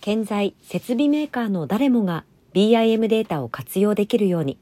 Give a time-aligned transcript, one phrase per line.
[0.00, 4.58] 建材・設備メーカーの誰もが BIM データを活用できるように。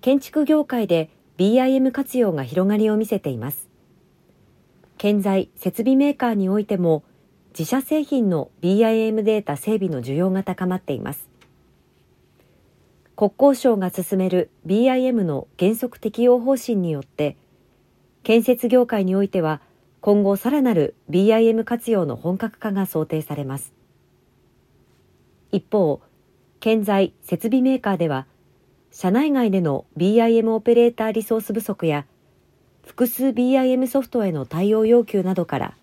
[0.00, 3.68] 建築業界で BIM 活用が広がりを見せています。
[4.98, 7.04] 建材・設備メーカーにおいても
[7.50, 11.28] 自社製品の BIM データ整備の需要が高まっています。
[13.16, 17.36] 国交省が進める BIM の原則適用方針によって
[18.24, 19.62] 建設業界においては
[20.06, 23.72] 今後さらなる BIM 活用の本格化が想定されます。
[25.50, 26.00] 一方
[26.60, 28.28] 建材設備メーカーでは
[28.92, 32.06] 社内外での BIM オペレーターリソース不足や
[32.84, 35.76] 複数 BIM ソフトへの対応要求などから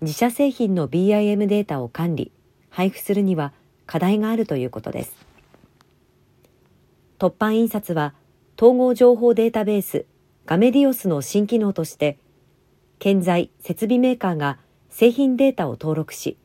[0.00, 2.32] 自社製品の BIM データを管理
[2.70, 3.52] 配布するには
[3.86, 5.14] 課題があるということです。
[7.20, 8.14] 突版印刷は
[8.60, 10.06] 統合情報データベース
[10.44, 12.18] ガメディオスの新機能として
[12.98, 14.58] 建材設備メーカーが
[14.90, 16.36] 製品データを登録し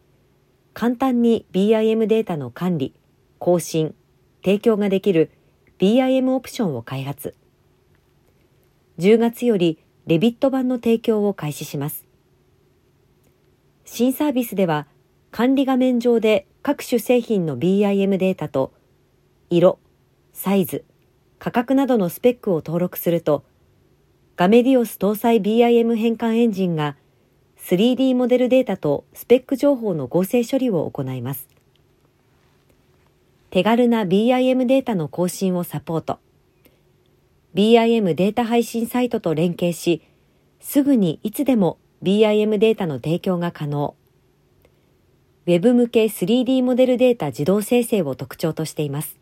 [0.73, 2.93] 簡単に BIM データの管理
[3.39, 3.95] 更新
[4.43, 5.31] 提供ができる
[5.79, 7.35] BIM オプションを開発。
[8.99, 12.05] 10月よりレビット版の提供を開始します。
[13.85, 14.87] 新サービスでは
[15.31, 18.73] 管理画面上で各種製品の BIM データと
[19.49, 19.79] 色
[20.31, 20.83] サイズ、
[21.37, 23.43] 価格などのスペックを登録すると、
[24.35, 26.95] ガメディオス搭載 BIM 変換エンジンが
[27.59, 31.47] 3D モデルデータとスペック情報の合成処理を行います。
[33.51, 36.17] 手軽な BIM データの更新をサポート。
[37.53, 40.01] BIM データ配信サイトと連携し、
[40.59, 43.93] すぐにいつでも BIM データの提供が可能。
[45.45, 49.19] Web 向け 3D モデルデータ自動生成を特徴としています。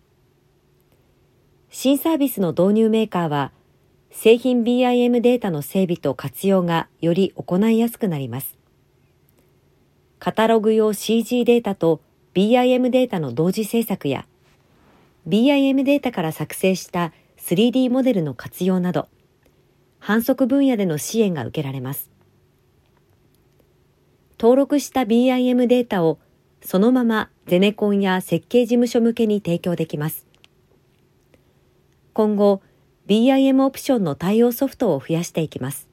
[1.69, 3.51] 新サービスの導入メーカーは、
[4.11, 8.57] 製品 BIM データの整備と活用がより行いやすくなります。
[10.19, 12.01] カタログ用 CG データと
[12.33, 14.27] BIM データの同時制作や、
[15.27, 19.07] BIM データから作成した 3D モデルの活用など、
[20.00, 22.11] 反則分野での支援が受けられます。
[24.39, 26.19] 登録した BIM データを
[26.61, 30.27] そのままゼネコンや設計事務所向けに提供できます。
[32.13, 32.61] 今後
[33.11, 35.89] BIM オプションの対応ソフトを増やしていきます。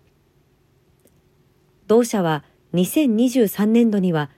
[1.88, 4.30] 同社は2023年度には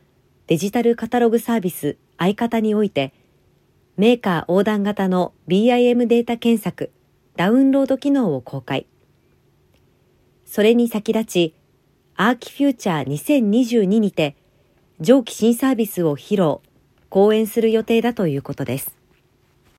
[0.46, 3.12] デジタルカタログサービス相方において
[3.98, 6.90] メーカー横断型の BIM データ検索
[7.36, 8.86] ダウンロード機能を公開。
[10.46, 11.54] それに先立ち
[12.16, 14.36] アーキフューチャー2022にて
[15.00, 16.60] 上記新サービスを披露、
[17.10, 18.99] 講演する予定だということです。